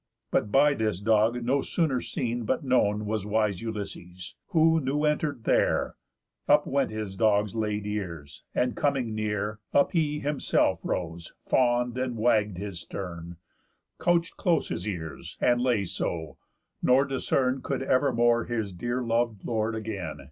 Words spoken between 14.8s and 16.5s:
ears, and lay so;